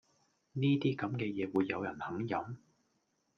[0.53, 2.55] 呢啲咁嘅嘢會有人肯飲?